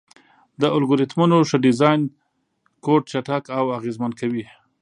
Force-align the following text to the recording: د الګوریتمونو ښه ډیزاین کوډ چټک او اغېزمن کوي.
د 0.61 0.63
الګوریتمونو 0.75 1.37
ښه 1.49 1.57
ډیزاین 1.65 2.01
کوډ 2.85 3.01
چټک 3.11 3.43
او 3.57 3.65
اغېزمن 3.77 4.11
کوي. 4.19 4.45